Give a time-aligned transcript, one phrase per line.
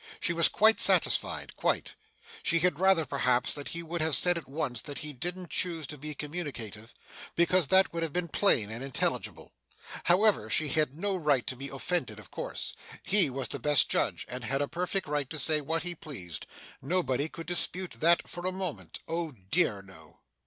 [0.19, 1.93] She was quite satisfied quite.
[2.41, 5.85] She had rather perhaps that he would have said at once that he didn't choose
[5.85, 6.91] to be communicative,
[7.35, 9.53] because that would have been plain and intelligible.
[10.05, 12.75] However, she had no right to be offended of course.
[13.03, 16.47] He was the best judge, and had a perfect right to say what he pleased;
[16.81, 19.01] nobody could dispute that for a moment.
[19.07, 20.17] Oh dear, no!